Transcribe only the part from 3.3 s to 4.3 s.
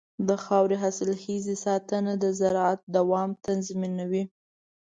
تضمینوي.